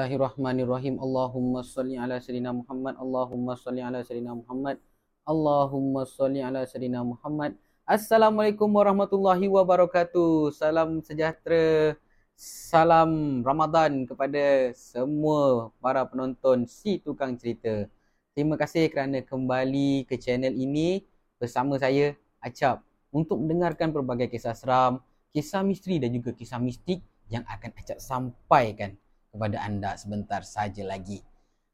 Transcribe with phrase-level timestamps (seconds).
[0.00, 0.96] Bismillahirrahmanirrahim.
[0.96, 2.96] Allahumma salli ala sayyidina Muhammad.
[2.96, 4.80] Allahumma salli ala sayyidina Muhammad.
[5.28, 7.60] Allahumma salli ala sayyidina Muhammad.
[7.84, 10.56] Assalamualaikum warahmatullahi wabarakatuh.
[10.56, 12.00] Salam sejahtera.
[12.32, 17.84] Salam Ramadan kepada semua para penonton Si Tukang Cerita.
[18.32, 21.04] Terima kasih kerana kembali ke channel ini
[21.36, 22.80] bersama saya Acap
[23.12, 25.04] untuk mendengarkan pelbagai kisah seram,
[25.36, 28.96] kisah misteri dan juga kisah mistik yang akan Acap sampaikan
[29.30, 31.22] kepada anda sebentar saja lagi.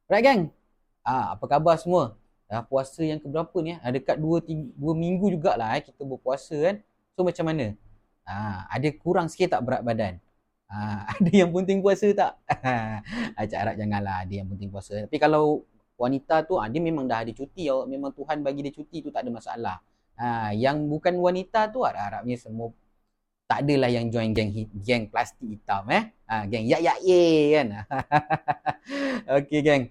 [0.06, 0.40] Right gang?
[1.02, 2.14] Ah, apa khabar semua?
[2.46, 3.74] Dah puasa yang keberapa ni?
[3.82, 6.76] Ah, dekat 2 2 minggu jugalah eh kita berpuasa kan.
[7.18, 7.74] So macam mana?
[8.22, 10.22] Ah, ada kurang sikit tak berat badan?
[10.70, 12.32] Ah, ada yang penting puasa tak?
[13.40, 14.94] Acak harap janganlah ada yang penting puasa.
[15.06, 15.66] Tapi kalau
[15.98, 19.10] wanita tu ah, dia memang dah ada cuti, oh, memang Tuhan bagi dia cuti tu
[19.10, 19.76] tak ada masalah.
[20.14, 22.70] Ah, yang bukan wanita tu harap-harapnya semua
[23.46, 24.50] tak adalah yang join geng
[24.82, 26.10] geng plastik hitam eh.
[26.26, 27.68] Ha, geng yak yak ye kan.
[29.38, 29.82] Okey geng.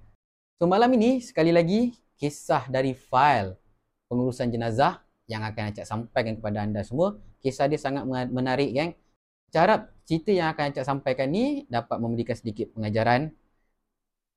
[0.59, 3.56] So malam ini sekali lagi kisah dari file
[4.12, 7.17] pengurusan jenazah yang akan Acak sampaikan kepada anda semua.
[7.39, 8.92] Kisah dia sangat menarik geng.
[9.50, 13.34] Cara cerita yang akan Acak sampaikan ni dapat memberikan sedikit pengajaran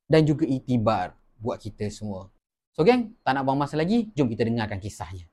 [0.08, 2.32] dan juga itibar buat kita semua.
[2.72, 5.27] So geng, tak nak buang masa lagi, jom kita dengarkan kisahnya.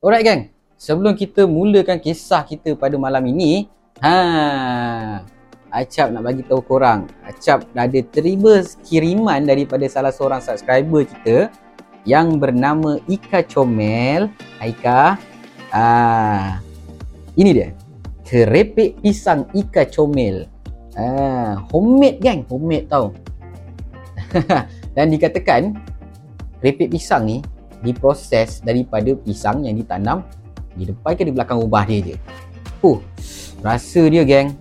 [0.00, 0.48] Alright gang,
[0.80, 3.68] sebelum kita mulakan kisah kita pada malam ini,
[4.00, 5.20] ha,
[5.68, 11.52] Acap nak bagi tahu korang, Acap dah ada terima kiriman daripada salah seorang subscriber kita
[12.08, 14.32] yang bernama Ika Comel.
[14.64, 15.20] Ika,
[15.68, 16.64] ah,
[17.36, 17.76] ini dia,
[18.24, 20.48] kerepek pisang Ika Comel.
[20.96, 23.12] Ah, homemade gang, homemade tau.
[24.96, 25.76] Dan dikatakan
[26.64, 27.44] kerepek pisang ni
[27.80, 30.24] diproses daripada pisang yang ditanam
[30.76, 32.16] di depan ke di belakang rumah dia je.
[32.80, 32.98] Huh,
[33.60, 34.56] rasa dia geng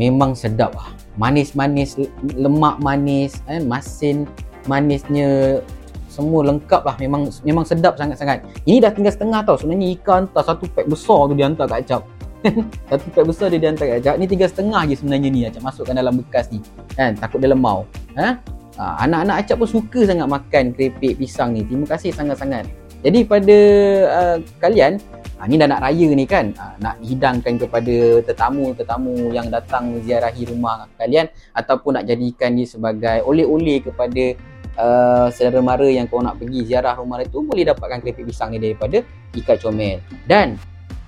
[0.00, 0.90] memang sedap lah.
[1.20, 2.00] Manis-manis,
[2.32, 3.68] lemak manis, kan?
[3.68, 4.24] masin
[4.64, 5.60] manisnya
[6.12, 6.96] semua lengkap lah.
[7.00, 8.44] Memang memang sedap sangat-sangat.
[8.68, 9.56] Ini dah tinggal setengah tau.
[9.56, 12.02] Sebenarnya ikan hantar satu pack besar tu dia hantar kat Acap.
[12.90, 14.14] satu pack besar dia, dia hantar kat Acap.
[14.20, 16.60] Ni tinggal setengah je sebenarnya ni Acap masukkan dalam bekas ni.
[16.96, 17.16] Kan?
[17.16, 17.88] Takut dia lemau.
[18.16, 18.40] Ha?
[18.72, 21.60] Ha, anak-anak acap pun suka sangat makan keripik pisang ni.
[21.60, 22.64] Terima kasih sangat-sangat.
[23.02, 23.58] Jadi pada
[24.08, 24.96] uh, kalian,
[25.36, 30.46] ha, ni dah nak raya ni kan, ha, nak hidangkan kepada tetamu-tetamu yang datang ziarahi
[30.46, 34.38] rumah kalian ataupun nak jadikan ni sebagai oleh-oleh kepada
[34.78, 38.62] uh, saudara mara yang kau nak pergi ziarah rumah itu boleh dapatkan keripik pisang ni
[38.62, 39.02] daripada
[39.34, 39.98] Ikat Comel.
[40.24, 40.56] Dan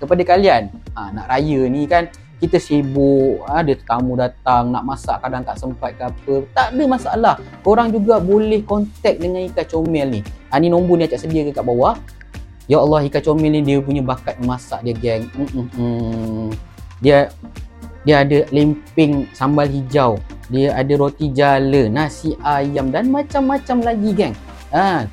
[0.03, 2.11] kepada kalian, ha, nak raya ni kan,
[2.44, 6.34] kita sibuk, ada tetamu datang, nak masak kadang tak sempat ke apa.
[6.53, 7.34] Tak ada masalah.
[7.65, 10.21] Korang juga boleh kontak dengan Ika Comel ni.
[10.53, 11.97] Ha, ni nombor ni acak sedia ke kat bawah.
[12.69, 15.25] Ya Allah, Ika Comel ni dia punya bakat memasak dia geng.
[17.00, 17.32] Dia
[18.05, 20.21] dia ada lemping sambal hijau.
[20.53, 24.37] Dia ada roti jala, nasi ayam dan macam-macam lagi geng.
[24.76, 25.09] Ha,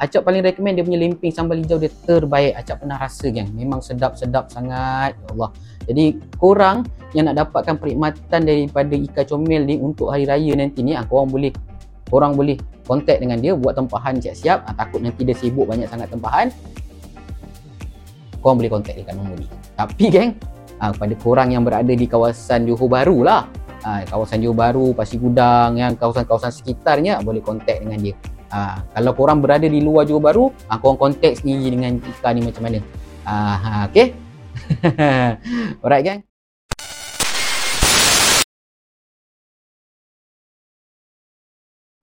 [0.00, 2.56] Acap paling recommend dia punya lemping sambal hijau dia terbaik.
[2.56, 3.52] Acap pernah rasa geng.
[3.52, 5.12] Memang sedap-sedap sangat.
[5.12, 5.50] Ya Allah.
[5.84, 10.96] Jadi korang yang nak dapatkan perkhidmatan daripada Ika Comel ni untuk hari raya nanti ni,
[10.96, 11.52] ah, korang boleh
[12.08, 12.56] korang boleh
[12.88, 14.64] kontak dengan dia buat tempahan siap-siap.
[14.64, 16.48] Ha, takut nanti dia sibuk banyak sangat tempahan.
[18.40, 19.46] Korang boleh kontak dekat nombor ni.
[19.76, 20.32] Tapi geng,
[20.80, 23.44] ha, kepada korang yang berada di kawasan Johor Bahru lah.
[23.84, 28.16] Ha, kawasan Johor Bahru, Pasir Gudang, yang kawasan-kawasan sekitarnya boleh kontak dengan dia.
[28.50, 32.42] Ha, kalau korang berada di luar Johor Bahru, ha, korang kontak sendiri dengan Ika ni
[32.42, 32.82] macam mana.
[33.22, 34.10] Ha, ha, okay?
[35.86, 36.20] Alright gang.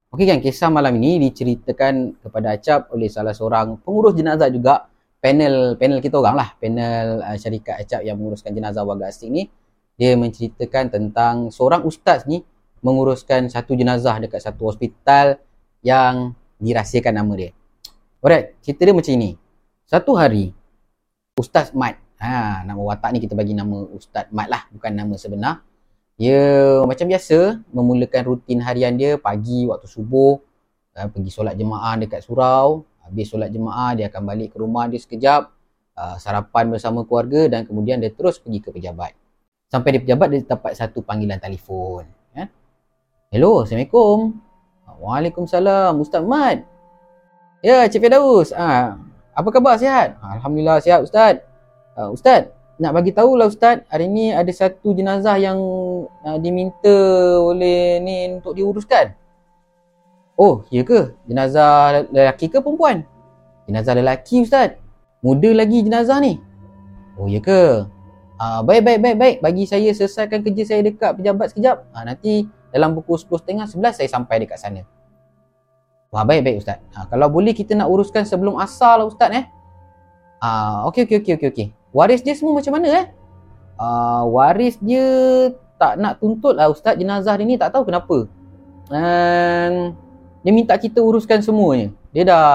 [0.07, 4.87] Okey gang, kisah malam ini diceritakan kepada Acap oleh salah seorang pengurus jenazah juga
[5.19, 9.51] panel panel kita orang lah, panel uh, syarikat Acap yang menguruskan jenazah warga asing ni.
[9.99, 12.39] Dia menceritakan tentang seorang ustaz ni
[12.79, 15.43] menguruskan satu jenazah dekat satu hospital
[15.85, 17.51] yang dirahsiakan nama dia.
[18.23, 19.37] Alright, cerita dia macam ini.
[19.87, 20.51] Satu hari,
[21.37, 25.61] Ustaz Mat Ha, nama watak ni kita bagi nama Ustaz Mat lah, bukan nama sebenar.
[26.17, 30.41] Dia macam biasa memulakan rutin harian dia pagi waktu subuh,
[30.97, 32.81] uh, pergi solat jemaah dekat surau.
[33.05, 35.53] Habis solat jemaah dia akan balik ke rumah dia sekejap,
[35.93, 39.13] uh, sarapan bersama keluarga dan kemudian dia terus pergi ke pejabat.
[39.69, 42.09] Sampai di pejabat dia dapat satu panggilan telefon.
[42.33, 42.49] Ya?
[43.29, 44.46] Hello, Assalamualaikum.
[44.97, 46.65] Waalaikumsalam, Ustaz Mat.
[47.61, 48.53] Ya, Cik Firdaus.
[48.53, 48.97] Ah,
[49.37, 50.17] apa khabar, sihat?
[50.21, 51.41] Alhamdulillah, sihat Ustaz.
[51.97, 55.57] Uh, Ustaz, nak bagi tahu lah Ustaz, hari ni ada satu jenazah yang
[56.21, 56.97] uh, diminta
[57.41, 59.13] oleh ni untuk diuruskan.
[60.37, 61.17] Oh, ya ke?
[61.25, 63.01] Jenazah lelaki ke perempuan?
[63.65, 64.77] Jenazah lelaki Ustaz.
[65.25, 66.37] Muda lagi jenazah ni.
[67.17, 67.89] Oh, ya ke?
[68.37, 69.37] Ah, baik, baik, baik, baik.
[69.41, 71.89] Bagi saya selesaikan kerja saya dekat pejabat sekejap.
[71.89, 74.81] Ah, nanti dalam pukul 10.30, 11 saya sampai dekat sana.
[76.07, 76.79] Wah, baik, baik Ustaz.
[76.95, 79.45] Ah, kalau boleh kita nak uruskan sebelum asal lah Ustaz eh.
[80.39, 81.49] Ah, okey, okey, okey, okey.
[81.51, 81.67] Okay.
[81.91, 83.05] Waris dia semua macam mana eh?
[83.75, 85.03] Ah, waris dia
[85.77, 88.25] tak nak tuntut lah Ustaz jenazah dia ni tak tahu kenapa.
[88.87, 89.93] Dan
[90.41, 91.91] dia minta kita uruskan semuanya.
[92.15, 92.47] Dia dah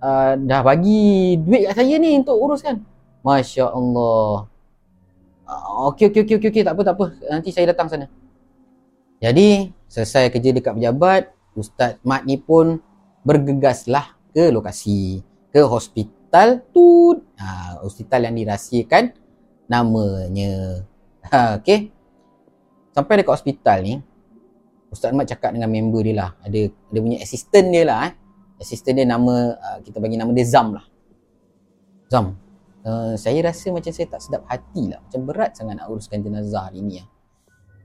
[0.00, 2.80] uh, dah bagi duit kat saya ni untuk uruskan.
[3.20, 4.46] Masya Allah.
[5.44, 6.62] Uh, okey, okey, okey, okey, okay.
[6.62, 7.04] tak apa, tak apa.
[7.28, 8.06] Nanti saya datang sana.
[9.20, 12.80] Jadi, selesai kerja dekat pejabat, Ustaz Mat ni pun
[13.20, 15.20] bergegaslah ke lokasi,
[15.52, 17.20] ke hospital tu.
[17.36, 19.12] Ha, hospital yang dirahsiakan
[19.68, 20.82] namanya.
[21.28, 21.92] Ha, okey.
[22.96, 23.94] Sampai dekat hospital ni,
[24.88, 26.30] Ustaz Mat cakap dengan member dia lah.
[26.40, 28.12] Ada ada punya assistant dia lah eh.
[28.56, 30.84] Assistant dia nama, uh, kita bagi nama dia Zam lah.
[32.08, 32.40] Zam,
[32.88, 34.98] uh, saya rasa macam saya tak sedap hati lah.
[35.04, 37.08] Macam berat sangat nak uruskan jenazah hari ni lah.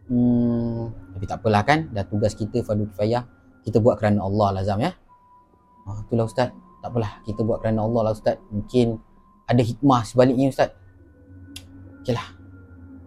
[0.05, 1.89] Hmm, tapi tak apalah kan.
[1.89, 3.25] Dah tugas kita fardu kifayah.
[3.65, 4.93] Kita buat kerana Allah lah Zam ya.
[5.85, 6.53] Ah, itulah Ustaz.
[6.81, 7.21] Tak apalah.
[7.25, 8.37] Kita buat kerana Allah lah Ustaz.
[8.53, 9.01] Mungkin
[9.49, 10.69] ada hikmah sebaliknya Ustaz.
[12.05, 12.27] Okey lah.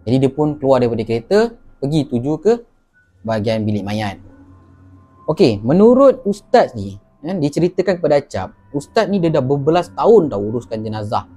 [0.03, 1.55] Jadi dia pun keluar daripada kereta.
[1.79, 2.53] Pergi tuju ke
[3.23, 4.19] bahagian bilik mayat.
[5.31, 6.99] Okey, menurut Ustaz ni.
[7.19, 8.49] Eh, diceritakan kepada Acap.
[8.71, 11.27] Ustaz ni dia dah berbelas tahun dah uruskan jenazah.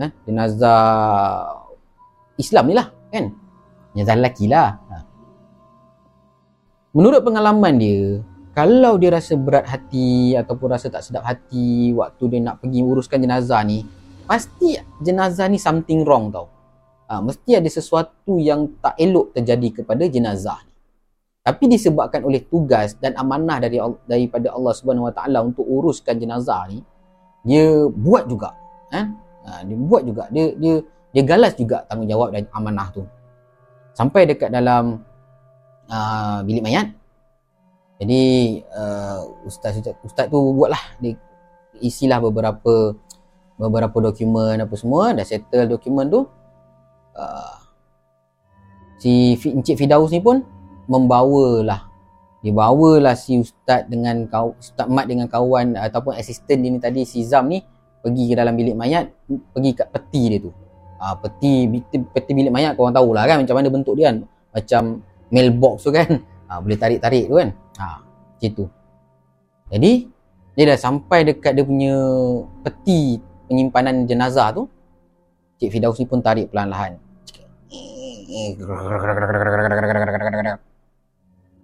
[0.00, 0.80] Eh, jenazah
[2.36, 3.32] Islam ni lah kan.
[3.96, 4.80] Jenazah lelaki lah.
[6.92, 6.96] Ha.
[6.96, 8.20] Menurut pengalaman dia,
[8.52, 13.16] kalau dia rasa berat hati ataupun rasa tak sedap hati waktu dia nak pergi uruskan
[13.24, 13.88] jenazah ni,
[14.28, 16.52] pasti jenazah ni something wrong tau.
[17.08, 20.72] Ha, mesti ada sesuatu yang tak elok terjadi kepada jenazah ni.
[21.42, 26.70] Tapi disebabkan oleh tugas dan amanah dari daripada Allah Subhanahu Wa Taala untuk uruskan jenazah
[26.70, 26.84] ni,
[27.42, 28.54] dia buat juga.
[28.92, 29.06] Eh?
[29.48, 30.30] Ha, dia buat juga.
[30.30, 33.04] Dia dia dia galas juga tanggungjawab dan amanah tu
[33.92, 35.04] sampai dekat dalam
[35.92, 36.96] uh, bilik mayat.
[38.00, 38.22] Jadi
[38.72, 41.14] uh, ustaz ustaz tu buatlah dia
[41.78, 42.96] isilah beberapa
[43.60, 46.24] beberapa dokumen apa semua dah settle dokumen tu.
[47.12, 47.60] Uh,
[48.96, 50.40] si Encik Fidaus ni pun
[50.88, 51.92] membawalah
[52.42, 57.06] dia bawalah si ustaz dengan kau ustaz mat dengan kawan ataupun asisten dia ni tadi
[57.06, 57.62] si Zam ni
[58.02, 60.50] pergi ke dalam bilik mayat pergi kat peti dia tu
[60.98, 64.16] uh, peti, peti peti bilik mayat kau orang tahulah kan macam mana bentuk dia kan
[64.50, 64.82] macam
[65.32, 67.50] mailbox tu kan uh, boleh tarik-tarik tu kan
[67.80, 67.98] ha uh,
[68.38, 68.64] macam tu
[69.72, 69.92] jadi
[70.52, 71.96] dia dah sampai dekat dia punya
[72.60, 73.16] peti
[73.48, 74.68] penyimpanan jenazah tu
[75.56, 77.00] Cik Fidaus ni pun tarik pelan-lahan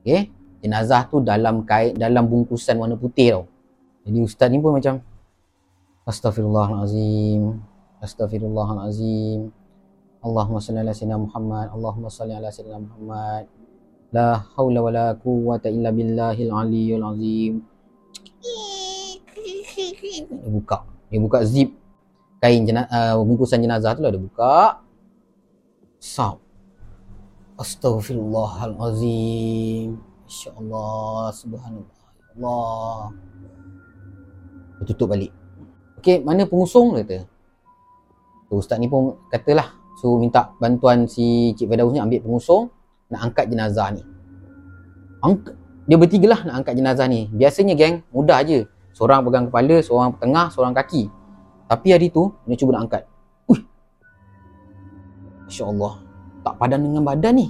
[0.04, 0.28] Okay.
[0.60, 3.44] Jenazah tu dalam kait dalam bungkusan warna putih tau.
[4.04, 5.00] Jadi ustaz ni pun macam
[6.08, 7.60] Astaghfirullahalazim.
[8.00, 9.52] Astaghfirullahalazim.
[10.24, 11.66] Allahumma salli ala sayyidina Muhammad.
[11.68, 13.44] Allahumma salli ala sayyidina Muhammad.
[14.08, 17.60] La haula wala quwwata illa billahil aliyyil azim.
[20.28, 20.84] Dia buka.
[21.12, 21.76] Dia buka zip
[22.38, 24.80] kain jenazah, uh, bungkusan jenazah tu lah dia buka.
[26.00, 26.40] Sab.
[27.58, 29.98] Astaghfirullahalazim.
[30.24, 31.98] Insya-Allah subhanallah.
[32.38, 33.10] Allah.
[34.78, 35.34] Dia tutup balik.
[35.98, 37.26] Okey, mana pengusung kata?
[38.48, 42.72] So, ustaz ni pun katalah so minta bantuan si Cik Firdaus ni ambil pengusung
[43.08, 44.02] nak angkat jenazah ni.
[45.24, 45.56] Angk
[45.88, 47.32] dia bertiga lah nak angkat jenazah ni.
[47.32, 48.68] Biasanya geng mudah aje.
[48.92, 51.08] Seorang pegang kepala, seorang tengah, seorang kaki.
[51.64, 53.02] Tapi hari tu dia cuba nak angkat.
[53.48, 53.62] Uih.
[55.48, 55.94] Masya-Allah.
[56.44, 57.48] Tak padan dengan badan ni.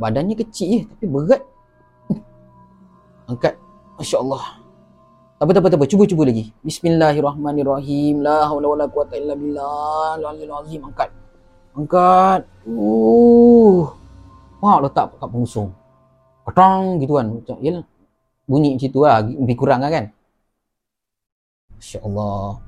[0.00, 1.42] Badannya kecil je tapi berat.
[3.28, 3.54] Angkat.
[4.00, 4.64] Masya-Allah.
[5.36, 6.48] Apa tak apa tak apa cuba cuba lagi.
[6.64, 8.24] Bismillahirrahmanirrahim.
[8.24, 10.16] La haula wala quwata illa billah.
[10.64, 11.12] Azim angkat.
[11.76, 12.48] Angkat.
[12.64, 14.05] Uh.
[14.62, 15.70] Wah letak kat pengusung.
[16.46, 17.26] Ketang gitu kan.
[17.32, 17.84] Macam yalah.
[18.46, 19.18] Bunyi macam tu lah.
[19.22, 20.04] Lebih kurang lah kan.
[21.76, 22.62] Masya-Allah.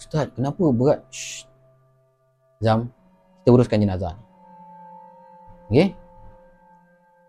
[0.00, 1.00] Ustaz, kenapa berat?
[1.12, 1.44] Shh.
[2.64, 2.88] Zam,
[3.42, 4.16] kita uruskan jenazah.
[5.68, 5.92] Okay?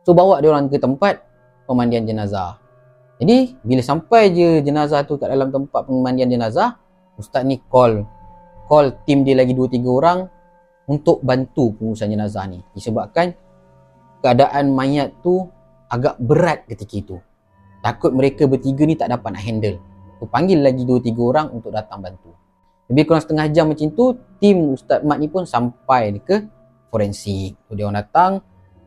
[0.05, 1.25] So bawa dia orang ke tempat
[1.65, 2.61] pemandian jenazah.
[3.17, 6.77] Jadi bila sampai je jenazah tu kat dalam tempat pemandian jenazah,
[7.17, 8.05] ustaz ni call
[8.67, 10.19] call tim dia lagi 2 3 orang
[10.85, 12.61] untuk bantu pengurusan jenazah ni.
[12.75, 13.33] Disebabkan
[14.19, 15.47] keadaan mayat tu
[15.89, 17.17] agak berat ketika itu.
[17.81, 19.77] Takut mereka bertiga ni tak dapat nak handle.
[20.17, 22.33] Tu panggil lagi 2 3 orang untuk datang bantu.
[22.89, 26.45] Lebih kurang setengah jam macam tu, tim Ustaz Mat ni pun sampai ke
[26.89, 27.57] forensik.
[27.69, 28.31] Tu dia orang datang,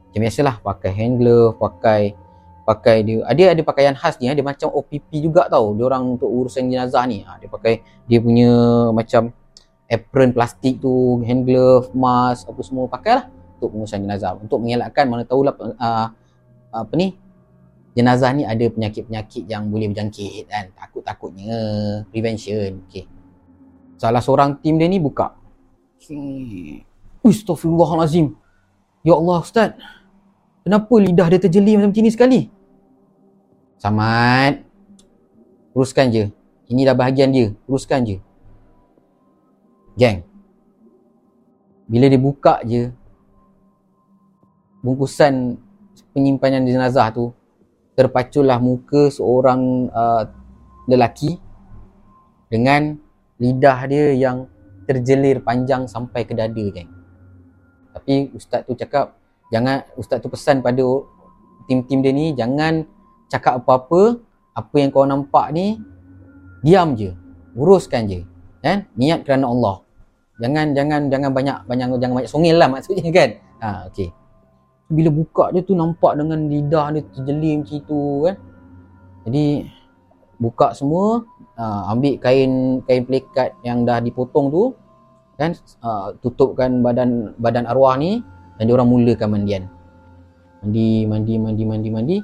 [0.09, 2.17] macam biasalah pakai hand glove, pakai
[2.69, 6.29] pakai dia dia ada pakaian khas ni dia macam OPP juga tau dia orang untuk
[6.29, 8.53] urusan jenazah ni ha, dia pakai dia punya
[8.93, 9.33] macam
[9.89, 13.25] apron plastik tu, hand glove, mask, apa semua pakailah
[13.59, 14.39] untuk pengurusan jenazah.
[14.39, 16.07] Untuk mengelakkan mana tahulah uh,
[16.71, 17.19] apa ni
[17.99, 20.71] jenazah ni ada penyakit-penyakit yang boleh berjangkit kan.
[20.79, 21.59] Takut-takutnya
[22.15, 22.87] prevention.
[22.87, 23.11] Okey.
[23.99, 25.35] Salah seorang tim dia ni buka.
[27.27, 28.39] Astaghfirullahalazim.
[29.03, 29.75] Ya Allah Ustaz.
[30.63, 32.41] Kenapa lidah dia terjeli macam ni sekali?
[33.83, 34.63] Samad.
[35.75, 36.25] Teruskan je.
[36.71, 37.51] Ini dah bahagian dia.
[37.67, 38.17] Teruskan je.
[39.99, 40.23] Gang.
[41.89, 42.93] Bila dia buka je
[44.83, 45.59] bungkusan
[46.15, 47.35] penyimpanan jenazah tu
[47.99, 50.23] terpaculah muka seorang uh,
[50.87, 51.43] lelaki
[52.47, 52.95] dengan
[53.43, 54.47] lidah dia yang
[54.87, 56.87] terjelir panjang sampai ke dada kan.
[57.99, 59.19] Tapi ustaz tu cakap
[59.51, 60.87] jangan ustaz tu pesan pada
[61.67, 62.87] tim-tim dia ni jangan
[63.27, 64.23] cakap apa-apa.
[64.59, 65.79] Apa yang kau nampak ni
[66.67, 67.15] diam je.
[67.55, 68.27] Uruskan je.
[68.59, 68.91] Kan?
[68.99, 69.87] Niat kerana Allah.
[70.39, 73.31] Jangan jangan jangan banyak banyak jangan banyak songil lah maksudnya kan?
[73.59, 74.18] Ha okey
[74.89, 78.37] bila buka dia tu nampak dengan lidah dia terjelim macam tu kan
[79.29, 79.45] jadi
[80.41, 81.29] buka semua
[81.61, 84.63] uh, ambil kain kain pelikat yang dah dipotong tu
[85.37, 85.53] kan
[85.85, 88.25] uh, tutupkan badan badan arwah ni
[88.57, 89.65] dan dia orang mulakan mandian
[90.65, 92.17] mandi mandi mandi mandi mandi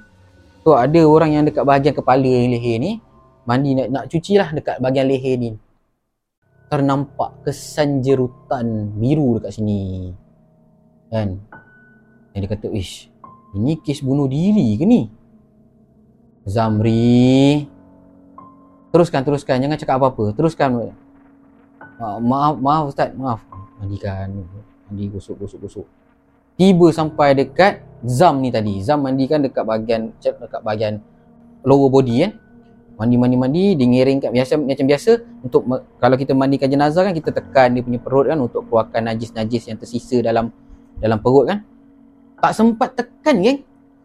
[0.65, 2.99] tu ada orang yang dekat bahagian kepala leher ni
[3.45, 5.53] mandi nak nak cuci lah dekat bahagian leher ni
[6.75, 10.11] ternampak kesan jerutan biru dekat sini.
[11.13, 11.39] Kan?
[12.35, 13.09] Dan dia kata, "Ish,
[13.55, 15.07] ini kes bunuh diri ke ni?"
[16.45, 17.65] Zamri.
[18.93, 19.63] Teruskan, teruskan.
[19.63, 20.37] Jangan cakap apa-apa.
[20.37, 20.93] Teruskan.
[21.99, 23.15] Maaf, maaf Ustaz.
[23.17, 23.41] Maaf.
[23.81, 24.45] Mandikan.
[24.87, 25.87] Mandi gosok, gosok, gosok.
[26.55, 28.79] Tiba sampai dekat Zam ni tadi.
[28.85, 30.95] Zam mandikan dekat bahagian dekat bahagian
[31.65, 32.33] lower body kan.
[32.95, 35.11] Mandi mandi mandi dia ngiringkan biasa macam biasa
[35.43, 35.67] untuk
[35.99, 39.79] kalau kita mandikan jenazah kan kita tekan dia punya perut kan untuk keluarkan najis-najis yang
[39.81, 40.55] tersisa dalam
[41.03, 41.67] dalam perut kan
[42.45, 43.57] tak sempat tekan kan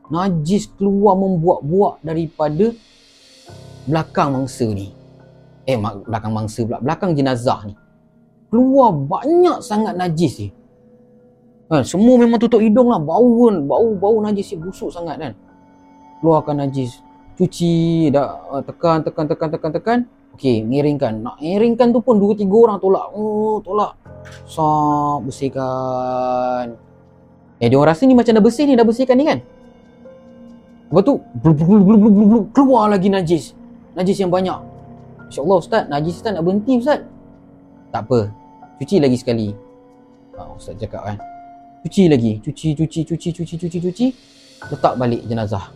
[0.07, 2.71] najis keluar membuat-buat daripada
[3.83, 4.95] belakang mangsa ni.
[5.67, 6.79] Eh belakang mangsa pula.
[6.79, 7.75] Belakang jenazah ni.
[8.47, 10.49] Keluar banyak sangat najis ni.
[11.67, 13.03] Kan semua memang tutup hidung lah.
[13.03, 14.63] Bau kan bau bau najis ni.
[14.63, 15.35] Busuk sangat kan.
[16.23, 16.95] Keluarkan najis.
[17.35, 19.99] Cuci dah uh, tekan tekan tekan tekan tekan.
[20.39, 21.27] Okey ngiringkan.
[21.27, 23.03] Nak ngiringkan tu pun dua tiga orang tolak.
[23.11, 23.99] Oh tolak.
[24.47, 26.87] Sap bersihkan
[27.59, 29.39] eh dia rasa ni macam dah bersih ni dah bersihkan ni kan?
[30.89, 31.13] Lepas tu
[32.55, 33.53] keluar lagi najis.
[33.93, 34.57] Najis yang banyak.
[35.29, 37.05] Insyaallah ustaz najis ustaz nak berhenti ustaz.
[37.93, 38.33] Tak apa.
[38.81, 39.47] Cuci lagi sekali.
[40.39, 41.17] Oh, ustaz cakap kan.
[41.85, 42.41] Cuci lagi.
[42.41, 44.05] Cuci cuci cuci cuci cuci cuci.
[44.71, 45.69] Letak balik jenazah.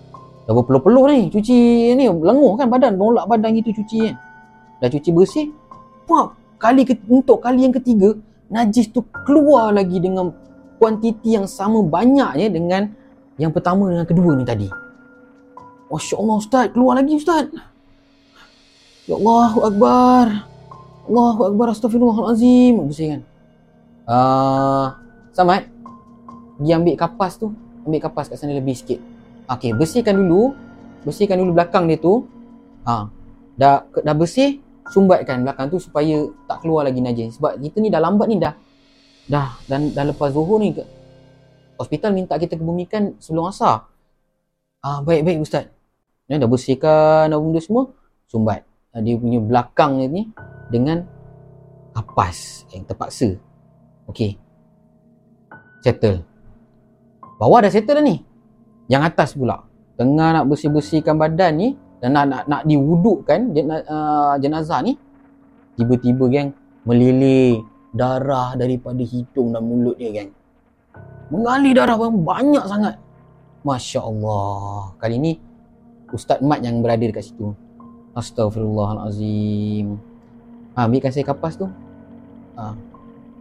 [0.50, 1.30] Dah berpeluh-peluh ni.
[1.30, 1.56] Cuci
[1.94, 2.98] ni lenguh kan badan.
[2.98, 4.16] Nolak badan gitu cuci kan.
[4.82, 5.48] Dah cuci bersih.
[6.10, 8.18] Wah, kali ke, untuk kali yang ketiga
[8.52, 10.34] najis tu keluar lagi dengan
[10.84, 12.92] kuantiti yang sama banyaknya dengan
[13.40, 14.68] yang pertama dengan kedua ni tadi.
[15.88, 17.48] Masya Allah Ustaz, keluar lagi Ustaz.
[19.08, 20.44] Ya Allahu Akbar.
[21.08, 22.84] Allahu Akbar, astagfirullahalazim.
[22.84, 23.22] Bersih kan?
[24.04, 24.86] Uh,
[25.32, 25.72] Samad,
[26.60, 27.56] pergi ambil kapas tu.
[27.88, 29.00] Ambil kapas kat sana lebih sikit.
[29.48, 30.52] Okey, bersihkan dulu.
[31.08, 32.28] Bersihkan dulu belakang dia tu.
[32.84, 33.08] Ha.
[33.56, 34.60] Dah dah bersih,
[34.92, 37.40] sumbatkan belakang tu supaya tak keluar lagi najis.
[37.40, 38.52] Sebab kita ni dah lambat ni dah.
[39.28, 40.76] Dah dan dah lepas zuhur ni
[41.80, 43.88] hospital minta kita kebumikan sebelum asar.
[44.84, 45.72] Ah, baik-baik ustaz.
[46.28, 47.92] Ya, dah bersihkan dah benda semua,
[48.28, 48.64] sumbat.
[48.92, 50.32] Ah, dia punya belakang ni
[50.72, 51.08] dengan
[51.96, 53.36] kapas yang terpaksa.
[54.12, 54.36] Okey.
[55.84, 56.24] Settle.
[57.40, 58.24] Bawah dah settle dah ni.
[58.92, 59.64] Yang atas pula
[59.96, 61.70] Tengah nak bersih-bersihkan badan ni
[62.04, 63.56] Dan nak nak, nak diwudukkan
[63.88, 65.00] uh, jenazah ni
[65.80, 66.50] Tiba-tiba geng
[66.84, 70.34] Melilih darah daripada hidung dan mulut dia geng.
[71.30, 72.98] Mengalir darah yang banyak sangat.
[73.64, 75.40] Masya Allah Kali ni
[76.12, 77.56] Ustaz Mat yang berada dekat situ.
[78.14, 79.98] Astaghfirullahalazim.
[80.78, 81.66] Ha, ambilkan saya kapas tu.
[82.60, 82.78] Ha.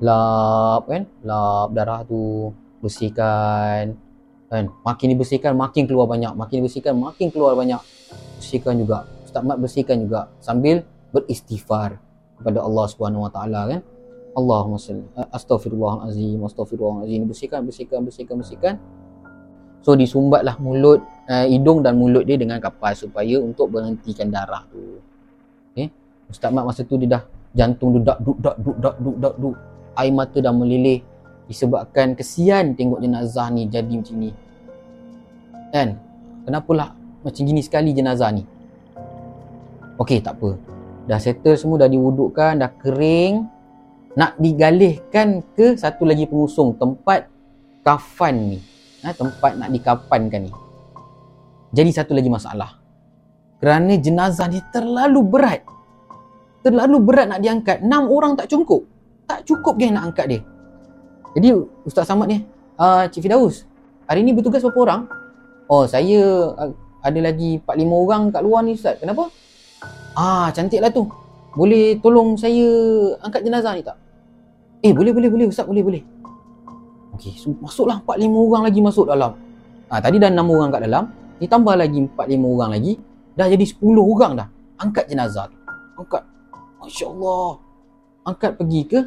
[0.01, 1.05] Lap kan?
[1.21, 2.49] Lap darah tu.
[2.81, 3.93] Bersihkan.
[4.49, 4.73] Kan?
[4.89, 6.33] Makin dibersihkan makin keluar banyak.
[6.33, 7.81] Makin dibersihkan makin keluar banyak.
[8.41, 9.05] Bersihkan juga.
[9.29, 10.33] Ustaz Mat bersihkan juga.
[10.41, 10.81] Sambil
[11.13, 12.01] beristighfar
[12.41, 13.81] kepada Allah Subhanahu Wa Taala kan
[14.33, 17.29] Allahumma salli astaghfirullahalazim astaghfirullahalazim.
[17.29, 18.75] Bersihkan bersihkan bersihkan bersihkan.
[19.83, 25.03] So disumbatlah mulut uh, hidung dan mulut dia dengan kapas supaya untuk berhentikan darah tu.
[25.75, 25.91] Okey
[26.31, 27.23] Ustaz Mat masa tu dia dah
[27.53, 31.05] jantung dudak dudak dudak dudak dudak air mata dah melilih
[31.51, 34.31] disebabkan kesian tengok jenazah ni jadi macam ni.
[35.73, 35.89] Kan?
[36.49, 38.45] Kenapalah macam gini sekali jenazah ni?
[40.01, 40.57] Okey, tak apa.
[41.05, 43.45] Dah settle semua dah diwudukkan dah kering
[44.13, 47.29] nak digalihkan ke satu lagi pengusung tempat
[47.81, 48.59] kafan ni.
[49.03, 50.53] Ha, tempat nak dikapankan ni.
[51.73, 52.79] Jadi satu lagi masalah.
[53.59, 55.61] Kerana jenazah ni terlalu berat.
[56.63, 57.83] Terlalu berat nak diangkat.
[57.83, 58.85] Enam orang tak cukup.
[59.27, 60.41] Tak cukup geng nak angkat dia.
[61.33, 61.49] Jadi
[61.89, 62.45] Ustaz Samad ni,
[62.77, 63.65] uh, Cik Fidaus,
[64.05, 65.03] hari ni bertugas berapa orang?
[65.65, 69.01] Oh, saya uh, ada lagi 4-5 orang kat luar ni Ustaz.
[69.01, 69.33] Kenapa?
[70.13, 71.09] Ah, cantiklah tu.
[71.53, 72.65] Boleh tolong saya
[73.21, 73.97] angkat jenazah ni tak?
[74.83, 76.03] Eh, boleh, boleh, boleh Ustaz, boleh, boleh.
[77.15, 79.37] Okey, so, masuklah 4-5 orang lagi masuk dalam.
[79.93, 81.05] Ah, tadi dah 6 orang kat dalam.
[81.39, 82.93] Ditambah lagi 4-5 orang lagi.
[83.37, 84.49] Dah jadi 10 orang dah.
[84.81, 85.59] Angkat jenazah tu.
[86.01, 86.25] Angkat.
[86.81, 87.49] Masya Allah.
[88.25, 88.99] Angkat pergi ke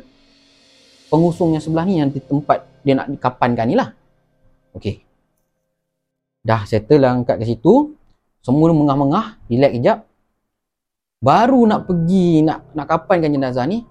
[1.09, 3.89] pengusung yang sebelah ni yang di tempat dia nak dikapankan ni lah.
[4.77, 5.01] Okey.
[6.45, 7.97] Dah settle lah angkat ke situ.
[8.45, 9.41] Semua mengah-mengah.
[9.49, 9.97] Relax kejap.
[11.25, 13.81] Baru nak pergi nak nak kapankan jenazah ni.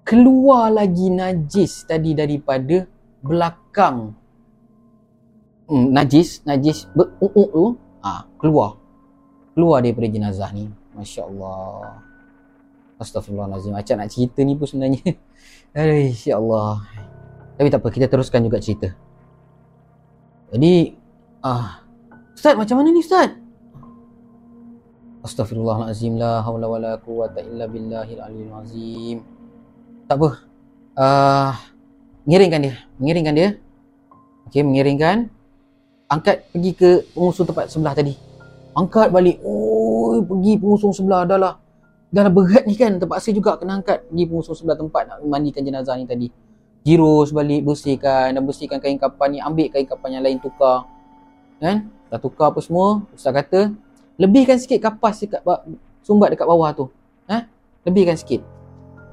[0.00, 2.88] Keluar lagi najis tadi daripada
[3.20, 4.16] belakang.
[5.68, 7.76] Hmm, najis, najis ber-uk tu.
[8.00, 8.80] Ah, keluar.
[9.52, 10.72] Keluar daripada jenazah ni.
[10.96, 12.00] Masya Allah.
[12.96, 13.76] Astaghfirullahaladzim.
[13.76, 15.04] Macam nak cerita ni pun sebenarnya.
[15.76, 16.80] Aduh, ya Allah.
[17.60, 18.88] Tapi tak apa, kita teruskan juga cerita.
[20.50, 20.96] Jadi,
[21.44, 21.84] ah,
[22.32, 23.39] Ustaz, macam mana ni Ustaz?
[25.20, 29.18] Astaghfirullahaladzim la hawla wa la quwata illa billahil aliyil azim.
[30.08, 30.28] Tak apa.
[30.96, 31.52] Uh,
[32.24, 32.74] mengiringkan dia.
[32.96, 33.48] Mengiringkan dia.
[34.48, 35.28] Okey, mengiringkan.
[36.10, 38.16] Angkat pergi ke pengusung tempat sebelah tadi.
[38.72, 39.38] Angkat balik.
[39.44, 41.54] Oh, pergi pengusung sebelah dah lah
[42.10, 45.94] dah berat ni kan terpaksa juga kena angkat di pengusung sebelah tempat nak mandikan jenazah
[45.94, 46.26] ni tadi
[46.82, 50.90] girus balik bersihkan dan bersihkan kain kapan ni ambil kain kapan yang lain tukar
[51.62, 53.70] kan dah tukar apa semua ustaz kata
[54.20, 55.40] lebihkan sikit kapas dekat
[56.04, 56.92] sumbat dekat bawah tu.
[57.24, 57.48] Ha?
[57.88, 58.44] Lebihkan sikit.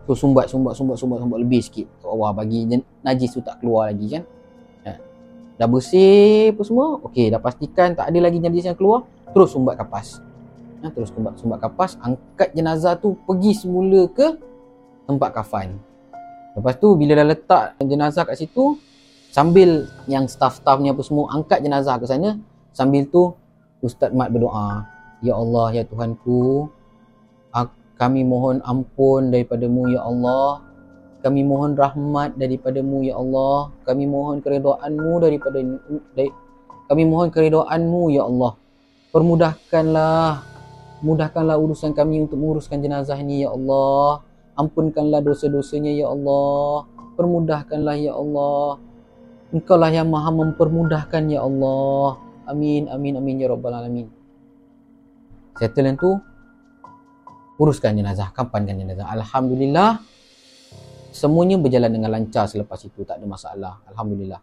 [0.04, 2.36] So sumbat sumbat sumbat sumbat sumbat lebih sikit kat bawah.
[2.36, 2.68] Bagi
[3.04, 4.24] najis tu tak keluar lagi kan?
[4.84, 4.92] Ha.
[5.56, 9.80] dah bersih apa semua okey dah pastikan tak ada lagi najis yang keluar terus sumbat
[9.80, 10.20] kapas.
[10.84, 14.38] Ha, terus sumbat, sumbat kapas angkat jenazah tu pergi semula ke
[15.08, 15.80] tempat kafan.
[16.54, 18.76] Lepas tu bila dah letak jenazah kat situ
[19.32, 22.40] sambil yang staff-staffnya apa semua angkat jenazah ke sana
[22.74, 23.36] sambil tu
[23.84, 26.70] Ustaz Mat berdoa Ya Allah ya Tuhanku
[27.98, 30.62] kami mohon ampun daripadamu ya Allah
[31.26, 35.58] kami mohon rahmat daripadamu ya Allah kami mohon keredoanmu daripada
[36.14, 36.30] dari,
[36.86, 38.54] kami mohon keredoanmu ya Allah
[39.10, 40.46] permudahkanlah
[40.98, 44.26] Mudahkanlah urusan kami untuk menguruskan jenazah ini ya Allah.
[44.58, 46.90] Ampunkanlah dosa-dosanya ya Allah.
[47.14, 48.82] Permudahkanlah ya Allah.
[49.54, 52.18] Engkau lah yang maha mempermudahkan ya Allah.
[52.50, 54.17] Amin, amin, amin ya Rabbal Alamin.
[55.58, 56.16] Settle yang tu.
[57.58, 58.30] Uruskan jenazah.
[58.32, 59.10] Kapankan jenazah.
[59.10, 60.00] Alhamdulillah.
[61.10, 63.02] Semuanya berjalan dengan lancar selepas itu.
[63.02, 63.74] Tak ada masalah.
[63.90, 64.42] Alhamdulillah.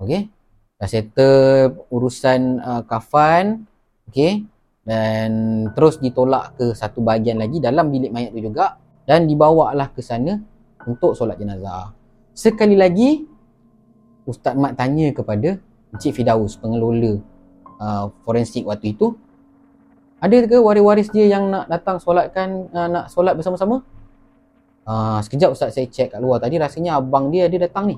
[0.00, 0.28] Okay.
[0.76, 3.64] Dah settle urusan uh, kafan.
[4.08, 4.44] Okay
[4.90, 5.30] dan
[5.76, 10.40] terus ditolak ke satu bahagian lagi dalam bilik mayat tu juga dan dibawalah ke sana
[10.82, 11.92] untuk solat jenazah.
[12.32, 13.22] Sekali lagi
[14.24, 15.60] Ustaz Mat tanya kepada
[15.92, 17.22] Encik Fidaus pengelola
[17.78, 19.14] uh, forensik waktu itu
[20.20, 23.80] ada ke waris-waris dia yang nak datang solatkan uh, nak solat bersama-sama?
[24.84, 25.72] Uh, sekejap Ustaz.
[25.72, 26.44] Saya cek kat luar.
[26.44, 27.96] Tadi rasanya abang dia ada datang ni.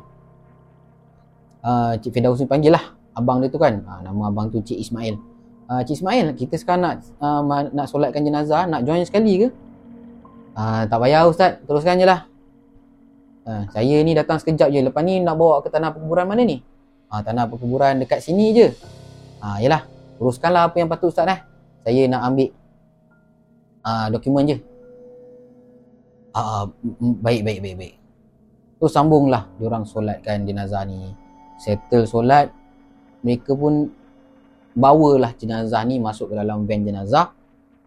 [1.62, 2.94] Uh, Cik Fidaus ni panggil lah.
[3.18, 3.82] Abang dia tu kan.
[3.82, 5.18] Uh, nama abang tu Cik Ismail.
[5.66, 7.42] Uh, Cik Ismail kita sekarang nak uh,
[7.74, 8.70] nak solatkan jenazah.
[8.70, 9.48] Nak join sekali ke?
[10.54, 11.58] Uh, tak payah ustaz.
[11.66, 12.30] Teruskan je lah.
[13.42, 14.78] Uh, saya ni datang sekejap je.
[14.78, 16.62] Lepas ni nak bawa ke tanah perkuburan mana ni?
[17.10, 18.66] Uh, tanah perkuburan dekat sini je.
[19.42, 19.90] Uh, yelah
[20.22, 21.51] teruskanlah apa yang patut ustaz eh
[21.82, 22.48] saya nak ambil
[23.86, 24.58] uh, dokumen je.
[26.32, 26.64] Uh,
[27.20, 27.94] baik baik baik baik.
[28.80, 31.12] Tu sambunglah diorang solatkan jenazah ni.
[31.62, 32.50] Settle solat
[33.22, 33.86] mereka pun
[34.74, 37.30] bawalah jenazah ni masuk ke dalam van jenazah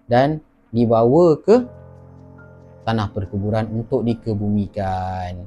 [0.07, 1.65] dan dibawa ke
[2.85, 5.41] tanah perkuburan untuk dikebumikan.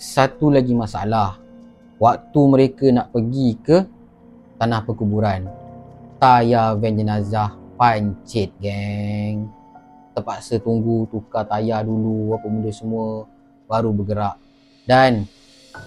[0.00, 1.38] Satu lagi masalah,
[2.00, 3.76] waktu mereka nak pergi ke
[4.58, 5.46] tanah perkuburan,
[6.20, 9.48] tayar van jenazah pancit geng.
[10.12, 13.24] Terpaksa tunggu tukar tayar dulu apa benda semua
[13.64, 14.36] baru bergerak.
[14.84, 15.24] Dan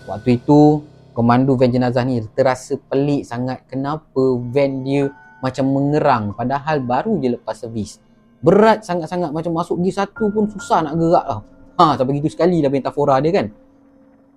[0.10, 0.82] waktu itu
[1.14, 7.36] komando van jenazah ni terasa pelik sangat kenapa van dia macam mengerang padahal baru je
[7.36, 8.00] lepas servis
[8.40, 11.40] berat sangat-sangat macam masuk gear satu pun susah nak gerak lah
[11.80, 13.48] ha, sampai gitu sekali lah metafora dia kan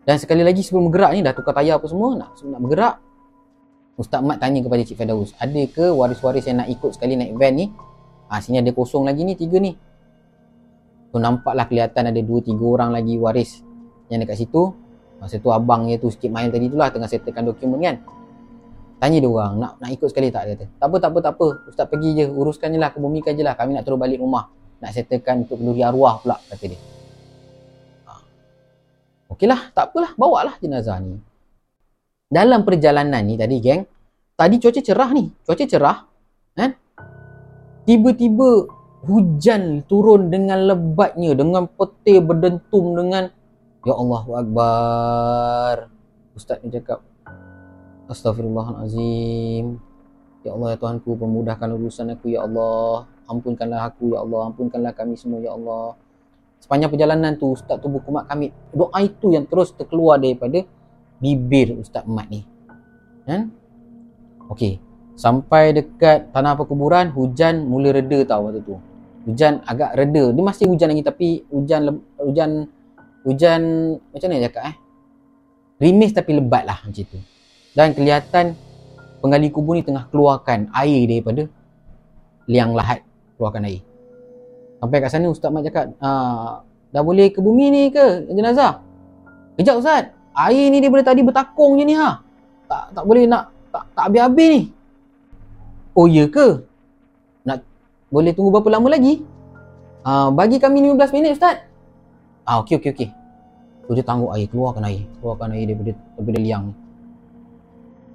[0.03, 2.95] dan sekali lagi sebelum bergerak ni dah tukar tayar apa semua nak, nak bergerak
[3.97, 7.53] Ustaz Mat tanya kepada Cik Fedaus ada ke waris-waris yang nak ikut sekali naik van
[7.57, 7.67] ni
[8.29, 9.73] ha, sini ada kosong lagi ni tiga ni
[11.17, 13.65] Tu nampaklah kelihatan ada 2 3 orang lagi waris
[14.13, 14.69] yang dekat situ.
[15.17, 17.97] Masa tu abang dia tu sikit main tadi tu lah tengah settlekan dokumen kan.
[19.01, 20.65] Tanya dia orang nak nak ikut sekali tak dia kata.
[20.77, 21.47] Tak apa tak apa tak apa.
[21.73, 23.57] Ustaz pergi je uruskan je lah kebumikan je lah.
[23.57, 24.53] Kami nak terus balik rumah.
[24.85, 26.81] Nak settlekan untuk kenduri arwah pula kata dia.
[28.05, 28.13] Ha.
[29.33, 31.17] Okeylah, tak apalah, bawa lah jenazah ni.
[32.27, 33.87] Dalam perjalanan ni tadi geng,
[34.35, 35.31] tadi cuaca cerah ni.
[35.47, 35.99] Cuaca cerah.
[36.59, 36.75] Kan?
[37.87, 38.67] Tiba-tiba
[39.07, 43.31] hujan turun dengan lebatnya, dengan petir berdentum dengan
[43.87, 45.77] Ya Allah Akbar.
[46.35, 47.07] Ustaz ni cakap,
[48.11, 49.79] Astaghfirullahalazim.
[50.43, 53.07] Ya Allah ya Tuhanku, pemudahkan urusan aku ya Allah.
[53.31, 55.95] Ampunkanlah aku ya Allah, ampunkanlah kami semua ya Allah.
[56.59, 58.51] Sepanjang perjalanan tu Ustaz tu buku mak kami.
[58.75, 60.67] Doa itu yang terus terkeluar daripada
[61.19, 62.45] bibir Ustaz Mat ni.
[63.27, 63.51] Kan?
[64.53, 64.79] Okey.
[65.17, 68.77] Sampai dekat tanah perkuburan, hujan mula reda tau waktu tu.
[69.27, 70.31] Hujan agak reda.
[70.31, 72.69] Dia masih hujan lagi tapi hujan hujan
[73.27, 73.61] hujan
[74.15, 74.77] macam mana cakap eh
[75.83, 77.19] rimis tapi lebat lah macam tu
[77.77, 78.57] dan kelihatan
[79.21, 81.51] penggali kubur ni tengah keluarkan air daripada
[82.49, 83.05] liang lahat
[83.37, 83.83] keluarkan air
[84.81, 86.63] sampai kat sana Ustaz Mat cakap ah,
[86.95, 88.81] dah boleh ke bumi ni ke jenazah
[89.61, 92.21] kejap Ustaz air ni daripada tadi bertakung je ni ha
[92.69, 94.63] tak tak boleh nak tak, tak habis-habis ni
[95.97, 96.63] oh ya ke
[97.49, 97.65] nak
[98.13, 99.25] boleh tunggu berapa lama lagi
[100.05, 101.67] ah, bagi kami 15 minit Ustaz
[102.47, 103.11] Ah okey okey okey.
[103.91, 106.75] Dia tangguh air, keluarkan air, keluarkan air daripada daripada liang ni.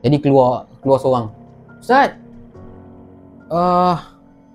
[0.08, 1.26] Jadi keluar keluar seorang.
[1.84, 2.16] Ustaz.
[3.52, 4.00] Uh,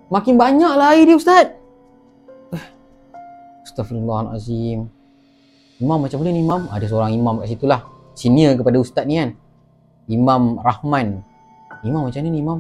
[0.09, 1.47] makin banyaklah air dia Ustaz.
[2.49, 2.67] Uh,
[3.69, 4.89] Astaghfirullahalazim.
[5.77, 6.63] Imam macam mana ni Imam?
[6.73, 7.85] Ada seorang imam kat situ lah.
[8.17, 9.37] Senior kepada ustaz ni kan.
[10.09, 11.21] Imam Rahman.
[11.85, 12.59] Imam macam mana ni Imam?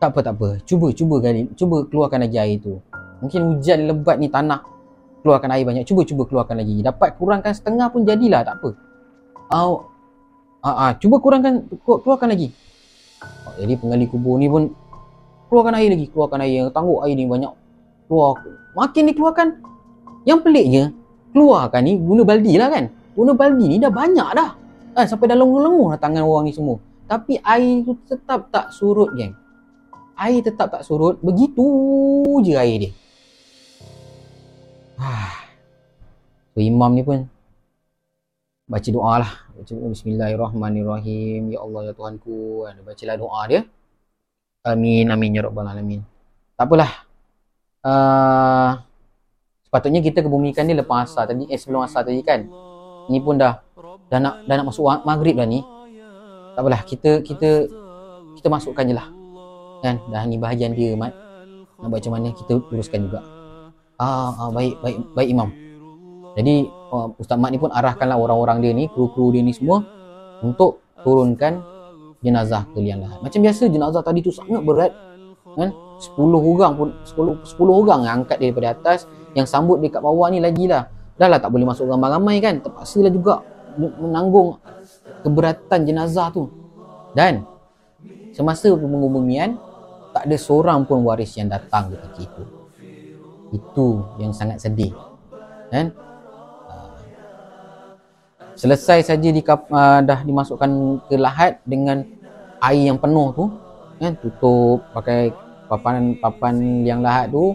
[0.00, 0.48] Tak apa tak apa.
[0.64, 1.52] Cuba cuba kali.
[1.52, 2.80] Cuba keluarkan lagi air tu.
[3.20, 4.74] Mungkin hujan lebat ni tanah
[5.24, 8.76] keluarkan air banyak cuba-cuba keluarkan lagi dapat kurangkan setengah pun jadilah tak apa
[9.56, 9.88] oh,
[10.60, 12.52] ah, ah, cuba kurangkan keluarkan lagi
[13.48, 14.68] oh, jadi penggali kubur ni pun
[15.48, 17.48] keluarkan air lagi keluarkan air tangguh air ni banyak
[18.04, 18.36] keluar
[18.76, 19.48] makin dikeluarkan
[20.28, 20.92] yang peliknya
[21.34, 22.84] keluarkan ni guna baldi lah kan
[23.18, 24.50] guna baldi ni dah banyak dah
[24.94, 26.78] kan sampai dah lenguh-lenguh lah tangan orang ni semua
[27.10, 29.34] tapi air tu tetap tak surut geng
[30.14, 31.66] air tetap tak surut begitu
[32.46, 32.92] je air dia
[36.54, 37.26] So imam ni pun
[38.70, 39.32] baca doa lah.
[39.58, 41.50] Baca Bismillahirrahmanirrahim.
[41.50, 42.70] Ya Allah ya Tuhanku.
[42.70, 43.60] Dia bacalah doa dia.
[44.64, 46.00] Amin amin ya rabbal alamin.
[46.54, 46.92] Tak apalah.
[47.84, 48.70] Uh,
[49.74, 52.46] sepatutnya kita kebumikan ni lepas asar tadi eh sebelum asar tadi kan.
[53.10, 53.58] Ni pun dah
[54.06, 55.66] dah nak dah nak masuk maghrib dah ni.
[56.54, 57.66] Tak apalah kita kita
[58.38, 59.10] kita masukkan je lah.
[59.82, 59.98] Kan?
[60.14, 61.10] Dah ni bahagian dia mat.
[61.82, 63.26] Nak baca mana kita uruskan juga.
[63.98, 65.50] Ah, ah baik baik baik imam.
[66.38, 69.82] Jadi uh, Ustaz Mat ni pun arahkanlah orang-orang dia ni, kru-kru dia ni semua
[70.38, 71.58] untuk turunkan
[72.22, 73.18] jenazah ke liang lahat.
[73.26, 74.94] Macam biasa jenazah tadi tu sangat berat.
[75.58, 75.74] Kan?
[75.98, 80.38] 10 orang pun 10 10 orang yang angkat daripada atas, yang sambut dekat bawah ni
[80.38, 80.88] lagilah.
[81.14, 82.58] Dah lah tak boleh masuk ramai-ramai kan.
[82.58, 83.42] Terpaksalah juga
[83.78, 84.58] menanggung
[85.22, 86.50] keberatan jenazah tu.
[87.14, 87.46] Dan
[88.34, 89.54] semasa pengubumian
[90.14, 92.42] tak ada seorang pun waris yang datang ketika itu
[93.54, 94.90] itu yang sangat sedih
[95.70, 95.94] kan
[96.70, 96.98] ah.
[98.58, 100.70] selesai saja di uh, dah dimasukkan
[101.06, 102.02] ke lahat dengan
[102.62, 103.44] air yang penuh tu
[103.98, 105.30] kan tutup pakai
[105.70, 107.54] papan papan yang lahat tu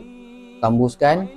[0.64, 1.28] tambuskan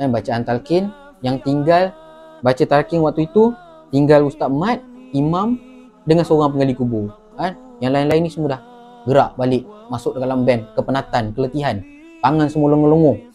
[0.00, 0.88] kan bacaan talqin.
[1.20, 1.92] Yang tinggal
[2.40, 3.52] baca talqin waktu itu
[3.92, 4.80] tinggal ustaz mat
[5.12, 5.60] imam
[6.08, 7.12] dengan seorang penggali kubur.
[7.36, 7.52] Kan?
[7.84, 8.62] Yang lain-lain ni semua dah
[9.04, 11.84] gerak balik masuk dalam band kepenatan keletihan.
[12.24, 13.28] Tangan semua lenguh-lenguh.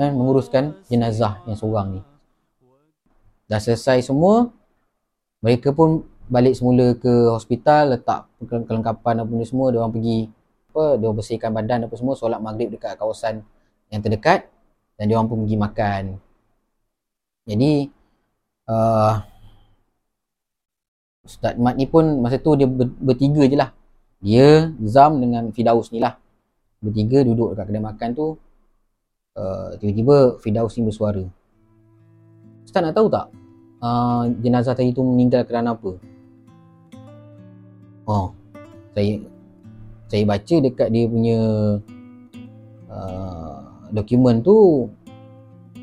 [0.00, 2.00] Eh, menguruskan jenazah yang seorang ni.
[3.44, 4.48] Dah selesai semua,
[5.44, 10.32] mereka pun balik semula ke hospital, letak kelengkapan apa ni semua, dia orang pergi
[10.72, 13.44] apa, dia bersihkan badan apa semua, solat maghrib dekat kawasan
[13.92, 14.48] yang terdekat
[14.96, 16.02] dan dia orang pun pergi makan.
[17.48, 17.72] Jadi
[18.70, 19.14] uh,
[21.22, 23.70] Ustaz Mat ni pun masa tu dia ber, bertiga je lah.
[24.22, 26.14] Dia, Zam dengan Fidaus ni lah.
[26.78, 28.26] Bertiga duduk dekat kedai makan tu
[29.36, 31.24] uh, tiba-tiba Fidaus ni bersuara
[32.64, 33.26] Ustaz nak tahu tak
[33.80, 35.92] uh, jenazah tadi tu meninggal kerana apa
[38.08, 38.32] oh
[38.92, 39.20] saya
[40.08, 41.38] saya baca dekat dia punya
[42.92, 43.51] uh,
[43.92, 44.88] dokumen tu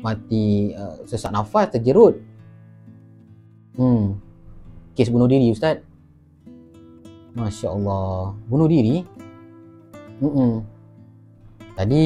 [0.02, 2.18] mati uh, sesak nafas terjerut
[3.78, 4.18] hmm
[4.98, 5.80] kes bunuh diri ustaz
[7.30, 9.06] Masya Allah Bunuh diri
[10.20, 10.60] Mm-mm.
[11.78, 12.04] Tadi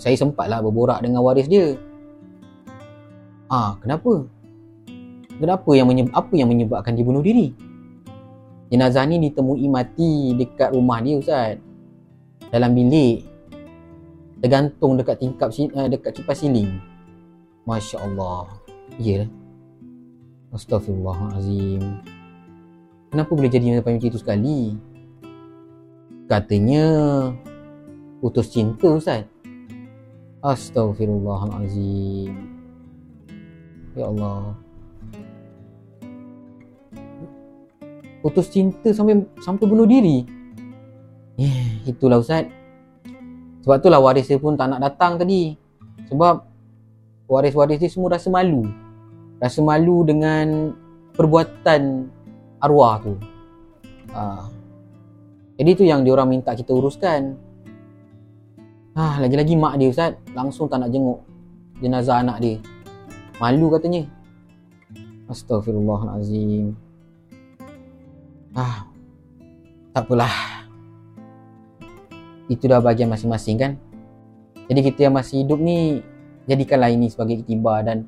[0.00, 1.76] saya sempatlah berborak dengan waris dia.
[3.52, 4.24] Ah, kenapa?
[5.36, 7.52] Kenapa yang menyebab, apa yang menyebabkan dia bunuh diri?
[8.72, 11.60] Jenazah ni ditemui mati dekat rumah dia Ustaz.
[12.48, 13.35] Dalam bilik.
[14.46, 16.78] Tergantung dekat tingkap uh, dekat kipas siling.
[17.66, 18.46] Masya-Allah.
[18.94, 19.26] Ya.
[19.26, 19.26] Yeah.
[20.54, 21.82] Astaghfirullahalazim.
[23.10, 24.78] Kenapa boleh jadi macam itu sekali?
[26.30, 26.86] Katanya
[28.22, 29.26] putus cinta Ustaz.
[30.46, 32.30] Astaghfirullahalazim.
[33.98, 34.54] Ya Allah.
[38.22, 40.22] putus cinta sampai sampai bunuh diri.
[41.34, 42.55] Eh, itulah Ustaz.
[43.66, 45.58] Sebab itulah waris dia pun tak nak datang tadi.
[46.06, 46.38] Sebab
[47.26, 48.62] waris-waris dia semua rasa malu.
[49.42, 50.70] Rasa malu dengan
[51.18, 52.06] perbuatan
[52.62, 53.18] arwah tu.
[54.14, 54.46] Ha.
[55.58, 57.34] Jadi tu yang diorang minta kita uruskan.
[58.94, 61.26] Ah, lagi-lagi mak dia Ustaz langsung tak nak jenguk
[61.82, 62.56] jenazah anak dia.
[63.42, 64.06] Malu katanya.
[65.26, 66.70] Astaghfirullahalazim.
[68.54, 68.86] Ah,
[69.90, 70.55] tak apalah.
[72.46, 73.72] Itu dah bahagian masing-masing kan.
[74.66, 76.02] Jadi kita yang masih hidup ni
[76.46, 78.06] jadikanlah ini sebagai iktibar dan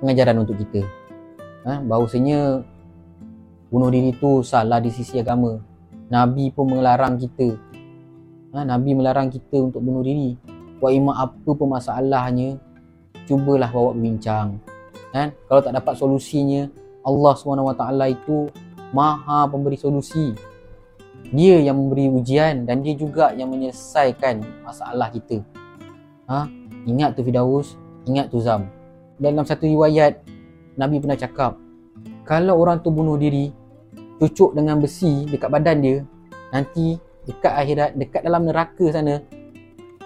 [0.00, 0.84] pengajaran untuk kita.
[1.64, 2.60] Ha, bahawasanya
[3.72, 5.60] bunuh diri tu salah di sisi agama.
[6.12, 7.56] Nabi pun melarang kita.
[8.52, 10.36] Ha, Nabi melarang kita untuk bunuh diri.
[10.80, 12.60] Wa ima apa pun masalahnya,
[13.24, 14.60] cubalah bawa bincang.
[15.12, 15.32] Kan?
[15.48, 16.68] Kalau tak dapat solusinya,
[17.04, 18.48] Allah SWT itu
[18.92, 20.36] maha pemberi solusi.
[21.34, 25.42] Dia yang memberi ujian dan dia juga yang menyelesaikan masalah kita.
[26.30, 26.46] Ha?
[26.86, 27.74] Ingat tu Fidaus,
[28.06, 28.70] ingat tu Zam.
[29.18, 30.22] Dalam satu riwayat,
[30.78, 31.58] Nabi pernah cakap,
[32.22, 33.50] kalau orang tu bunuh diri,
[34.22, 35.98] cucuk dengan besi dekat badan dia,
[36.54, 36.94] nanti
[37.26, 39.18] dekat akhirat, dekat dalam neraka sana,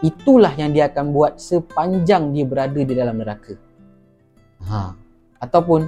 [0.00, 3.52] itulah yang dia akan buat sepanjang dia berada di dalam neraka.
[4.64, 4.96] Ha.
[5.44, 5.86] Ataupun,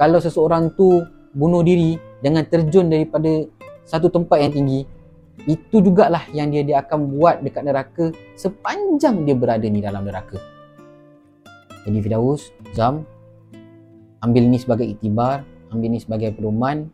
[0.00, 1.04] kalau seseorang tu
[1.36, 3.44] bunuh diri dengan terjun daripada
[3.90, 4.86] satu tempat yang tinggi
[5.50, 8.04] itu jugalah yang dia dia akan buat dekat neraka
[8.38, 10.38] sepanjang dia berada di dalam neraka
[11.82, 13.02] jadi Fidaus, Zam
[14.22, 15.42] ambil ni sebagai iktibar
[15.74, 16.86] ambil ni sebagai pedoman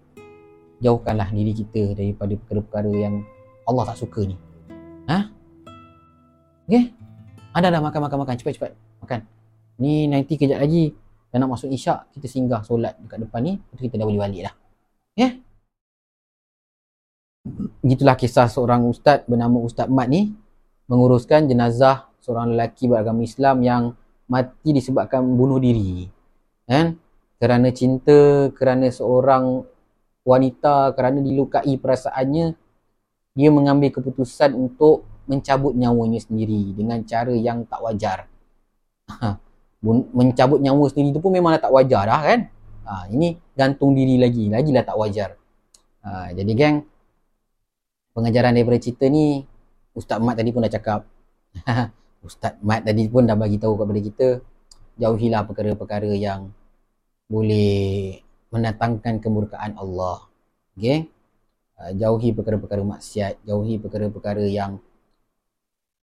[0.81, 3.15] jauhkanlah diri kita daripada perkara-perkara yang
[3.69, 4.37] Allah tak suka ni
[5.13, 5.29] ha?
[6.65, 6.97] Okay?
[7.53, 9.21] Ada dah makan makan makan cepat cepat makan.
[9.81, 10.93] Ni nanti kejap lagi
[11.33, 14.41] dah nak masuk isyak kita singgah solat dekat depan ni lepas kita dah boleh balik
[14.49, 14.55] dah
[15.21, 15.33] yeah.
[17.87, 20.35] Gitulah kisah seorang ustaz bernama Ustaz Mat ni
[20.91, 23.83] menguruskan jenazah seorang lelaki beragama Islam yang
[24.27, 26.11] mati disebabkan bunuh diri
[26.67, 26.99] kan?
[27.39, 29.63] Kerana cinta kerana seorang
[30.27, 32.47] wanita kerana dilukai perasaannya
[33.37, 38.19] dia mengambil keputusan untuk mencabut nyawanya sendiri dengan cara yang tak wajar.
[39.07, 39.47] Ha
[40.15, 42.41] mencabut nyawa sendiri tu pun memanglah tak wajar dah kan?
[42.87, 44.49] Ha, ini gantung diri lagi.
[44.51, 45.31] Lagilah tak wajar.
[46.07, 46.77] Ha, jadi geng
[48.17, 49.45] pengajaran daripada cerita ni
[49.93, 51.05] Ustaz Mat tadi pun dah cakap
[52.27, 54.29] Ustaz Mat tadi pun dah bagi tahu kepada kita
[54.97, 56.49] jauhilah perkara-perkara yang
[57.29, 58.17] boleh
[58.49, 60.25] mendatangkan kemurkaan Allah
[60.73, 61.13] okay?
[61.77, 64.81] Ha, jauhi perkara-perkara maksiat jauhi perkara-perkara yang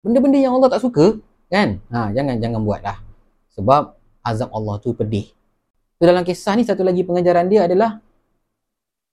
[0.05, 1.16] benda-benda yang Allah tak suka
[1.48, 3.01] kan ha, jangan jangan buatlah
[3.57, 5.35] sebab azab Allah tu pedih.
[5.98, 8.03] So, dalam kisah ni satu lagi pengajaran dia adalah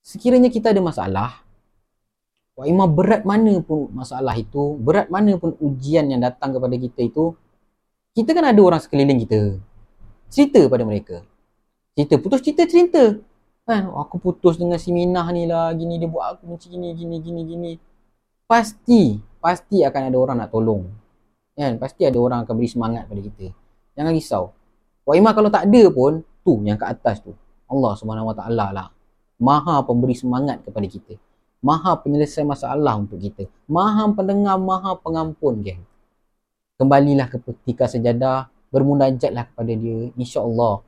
[0.01, 1.41] sekiranya kita ada masalah,
[2.59, 7.07] wa ima berat mana pun masalah itu, berat mana pun ujian yang datang kepada kita
[7.07, 7.31] itu,
[8.11, 9.55] kita kan ada orang sekeliling kita.
[10.27, 11.23] Cerita pada mereka.
[11.95, 13.15] Cerita, putus cerita cerita.
[13.63, 17.15] Kan, aku putus dengan si Minah ni lah, gini dia buat aku macam gini, gini,
[17.23, 17.71] gini, gini.
[18.43, 20.83] Pasti, pasti akan ada orang nak tolong.
[21.55, 23.55] Kan, pasti ada orang akan beri semangat pada kita.
[23.95, 24.51] Jangan risau.
[25.07, 27.31] Wa imah kalau tak ada pun, tu yang ke atas tu.
[27.71, 28.87] Allah Subhanahu Wa Taala lah.
[29.39, 31.15] Maha pemberi semangat kepada kita.
[31.59, 33.47] Maha penyelesai masalah untuk kita.
[33.67, 35.83] Maha pendengar, maha pengampun, geng.
[36.79, 40.79] Kembalilah ke ketika sejadah, bermunajatlah kepada dia, insya-Allah.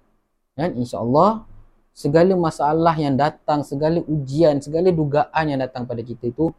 [0.55, 0.79] Kan?
[0.79, 1.43] Insya-Allah
[1.91, 6.55] segala masalah yang datang, segala ujian, segala dugaan yang datang pada kita itu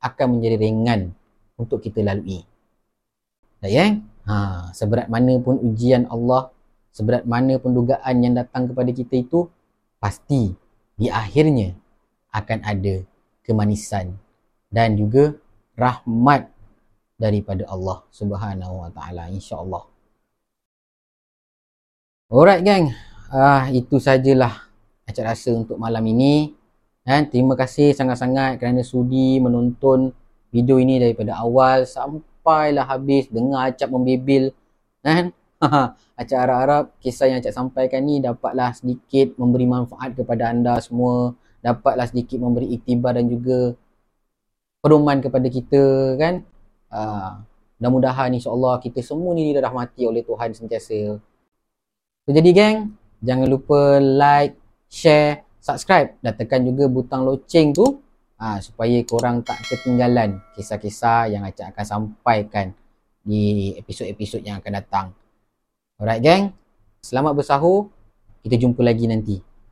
[0.00, 1.12] akan menjadi ringan
[1.60, 2.40] untuk kita lalui.
[3.60, 4.00] Dah ya?
[4.24, 4.34] Ha,
[4.72, 6.48] seberat mana pun ujian Allah,
[6.96, 9.52] seberat mana pun dugaan yang datang kepada kita itu,
[10.00, 10.56] pasti
[10.96, 11.76] di akhirnya
[12.32, 13.04] akan ada
[13.50, 14.14] kemanisan
[14.70, 15.34] dan juga
[15.74, 16.46] rahmat
[17.18, 19.82] daripada Allah Subhanahu Wa Taala insya-Allah.
[22.30, 22.94] Alright gang,
[23.34, 24.70] ah itu sajalah
[25.02, 26.54] acara rasa untuk malam ini.
[27.02, 30.14] Dan terima kasih sangat-sangat kerana sudi menonton
[30.54, 34.48] video ini daripada awal sampai sampailah habis dengar acap membebil
[35.04, 35.28] kan
[36.16, 41.36] Acap harap-harap kisah yang Acap sampaikan ni dapatlah sedikit memberi manfaat kepada anda semua.
[41.60, 43.76] Dapatlah sedikit memberi iktibar dan juga
[44.80, 46.44] pedoman kepada kita kan.
[46.90, 47.44] Uh,
[47.78, 51.16] mudah-mudahan insyaAllah kita semua ni dirahmati oleh Tuhan sentiasa.
[52.24, 54.56] So, jadi geng, jangan lupa like,
[54.88, 58.00] share, subscribe dan tekan juga butang loceng tu
[58.40, 62.72] uh, supaya korang tak ketinggalan kisah-kisah yang Acap akan sampaikan
[63.20, 65.06] di episod-episod yang akan datang.
[66.00, 66.56] Alright gang,
[67.04, 67.92] selamat bersahur.
[68.40, 69.49] Kita jumpa lagi nanti.